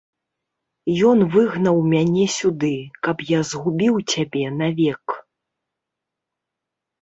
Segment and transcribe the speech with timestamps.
[1.09, 2.71] Ён выгнаў мяне сюды,
[3.09, 5.05] каб я згубіў цябе навек.